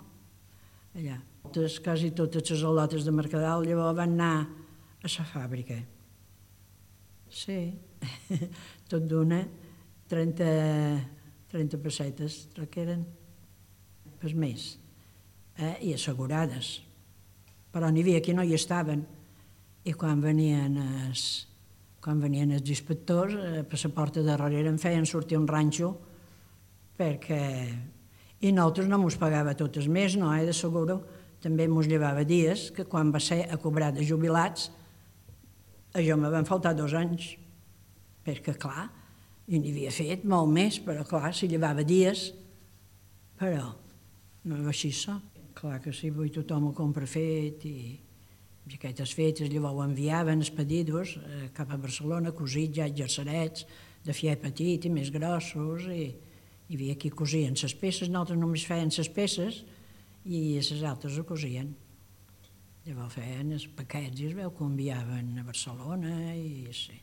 allà. 1.00 1.16
Totes, 1.46 1.78
quasi 1.80 2.10
totes 2.12 2.52
les 2.52 2.64
olotes 2.68 3.08
de 3.08 3.14
Mercadal 3.16 3.64
llavors 3.64 3.96
van 3.96 4.18
anar 4.18 4.34
a 5.00 5.12
la 5.14 5.26
fàbrica. 5.30 5.78
Sí, 7.32 7.56
tot 8.92 9.06
d'una, 9.08 9.38
30, 10.12 10.50
30 11.54 11.80
pessetes, 11.86 12.42
el 12.58 12.68
que 12.68 12.84
eren 12.84 13.08
pas 14.20 14.36
més, 14.36 14.68
eh? 15.56 15.78
i 15.80 15.96
assegurades. 15.96 16.74
Però 17.72 17.88
n'hi 17.88 18.04
havia 18.04 18.20
que 18.20 18.36
no 18.36 18.44
hi 18.44 18.60
estaven 18.60 19.08
i 19.90 19.94
quan 19.98 20.22
venien 20.22 20.76
els, 20.78 21.24
quan 22.04 22.20
venien 22.22 22.52
els 22.54 22.70
inspectors, 22.70 23.34
eh, 23.34 23.64
per 23.66 23.80
la 23.82 23.94
porta 23.96 24.22
de 24.22 24.30
darrere 24.30 24.70
em 24.70 24.78
feien 24.78 25.08
sortir 25.10 25.40
un 25.40 25.48
ranxo 25.50 25.96
perquè... 27.00 27.44
I 28.40 28.54
nosaltres 28.56 28.88
no 28.88 28.96
mos 29.02 29.18
pagava 29.20 29.52
tot 29.60 29.76
el 29.82 29.90
mes, 29.92 30.14
no, 30.16 30.30
eh, 30.32 30.46
de 30.48 30.54
seguro. 30.56 31.02
També 31.44 31.66
mos 31.68 31.90
llevava 31.92 32.24
dies 32.24 32.70
que 32.72 32.86
quan 32.88 33.12
va 33.12 33.20
ser 33.20 33.42
a 33.52 33.58
cobrar 33.60 33.90
de 33.92 34.06
jubilats, 34.08 34.70
a 35.92 36.00
jo 36.06 36.16
me 36.16 36.32
van 36.32 36.48
faltar 36.48 36.72
dos 36.78 36.94
anys, 36.96 37.34
perquè, 38.24 38.54
clar, 38.56 38.86
i 39.52 39.60
n'hi 39.60 39.74
havia 39.74 39.92
fet 39.92 40.24
molt 40.24 40.54
més, 40.56 40.80
però, 40.86 41.04
clar, 41.08 41.34
si 41.36 41.50
llevava 41.52 41.84
dies, 41.84 42.30
però 43.40 43.74
no 44.48 44.62
va 44.64 44.72
així 44.72 44.94
so. 44.96 45.18
Clar 45.60 45.82
que 45.84 45.92
sí, 45.92 46.14
avui 46.14 46.32
tothom 46.32 46.70
ho 46.70 46.74
compra 46.78 47.08
fet 47.10 47.66
i, 47.68 47.80
i 48.70 48.78
aquestes 48.78 49.14
fetes 49.18 49.50
llavors 49.50 49.78
ho 49.78 49.84
enviaven 49.86 50.44
els 50.44 50.52
pedidos 50.54 51.16
eh, 51.18 51.50
cap 51.56 51.72
a 51.74 51.78
Barcelona, 51.82 52.34
cosits, 52.38 52.76
ja 52.78 52.88
exercerets, 52.90 53.66
de 54.06 54.16
fiar 54.16 54.38
petit 54.40 54.86
i 54.86 54.92
més 54.94 55.10
grossos, 55.12 55.88
i 55.90 56.06
hi 56.70 56.78
havia 56.78 56.96
qui 57.02 57.10
cosien 57.10 57.58
les 57.58 57.76
peces, 57.76 58.10
nosaltres 58.10 58.40
només 58.40 58.66
feien 58.70 58.94
les 58.94 59.10
peces 59.10 59.64
i 60.26 60.60
les 60.60 60.84
altres 60.86 61.18
ho 61.18 61.26
cosien. 61.26 61.74
Llavors 62.86 63.18
feien 63.18 63.54
els 63.58 63.66
paquets 63.76 64.22
i 64.22 64.30
es 64.30 64.38
veu 64.38 64.54
que 64.54 64.66
enviaven 64.66 65.34
a 65.42 65.46
Barcelona 65.46 66.34
i 66.36 66.70
sí. 66.74 67.02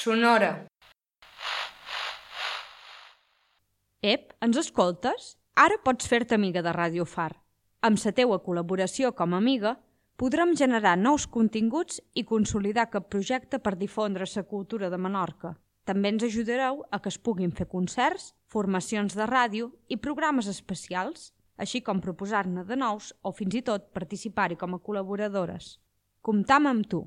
Sonora. 0.00 0.52
Ep, 4.00 4.30
ens 4.40 4.56
escoltes? 4.56 5.34
Ara 5.60 5.76
pots 5.84 6.06
fer-te 6.08 6.32
amiga 6.32 6.62
de 6.64 6.72
Ràdio 6.72 7.04
Far. 7.04 7.34
Amb 7.84 7.98
la 8.00 8.12
teua 8.16 8.38
col·laboració 8.40 9.10
com 9.12 9.34
a 9.34 9.40
amiga, 9.42 9.74
podrem 10.16 10.54
generar 10.56 10.94
nous 10.96 11.26
continguts 11.28 12.00
i 12.16 12.24
consolidar 12.24 12.86
aquest 12.86 13.10
projecte 13.12 13.58
per 13.58 13.74
difondre 13.76 14.24
la 14.24 14.42
cultura 14.54 14.88
de 14.88 14.96
Menorca. 14.96 15.52
També 15.84 16.08
ens 16.08 16.24
ajudareu 16.24 16.80
a 16.90 16.98
que 16.98 17.12
es 17.12 17.18
puguin 17.18 17.52
fer 17.52 17.68
concerts, 17.68 18.32
formacions 18.48 19.12
de 19.14 19.26
ràdio 19.28 19.70
i 19.88 20.00
programes 20.00 20.48
especials, 20.48 21.34
així 21.58 21.82
com 21.84 22.00
proposar-ne 22.00 22.64
de 22.64 22.76
nous 22.76 23.12
o 23.20 23.32
fins 23.36 23.54
i 23.54 23.60
tot 23.60 23.92
participar-hi 23.92 24.56
com 24.56 24.74
a 24.74 24.80
col·laboradores. 24.80 25.76
Comptam 26.22 26.72
amb 26.72 26.88
tu! 26.88 27.04